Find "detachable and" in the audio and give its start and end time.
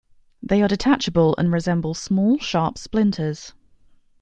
0.67-1.53